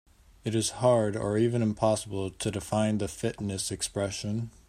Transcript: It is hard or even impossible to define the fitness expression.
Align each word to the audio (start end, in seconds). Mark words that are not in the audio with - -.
It 0.43 0.55
is 0.55 0.71
hard 0.81 1.15
or 1.15 1.37
even 1.37 1.61
impossible 1.61 2.31
to 2.31 2.49
define 2.49 2.97
the 2.97 3.07
fitness 3.07 3.69
expression. 3.69 4.49